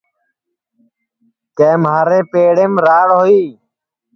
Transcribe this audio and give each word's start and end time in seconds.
کہ 1.57 1.69
مہارے 1.83 2.19
پیڑیم 2.31 2.73
راڑ 2.85 3.07
ہوئی 3.19 3.41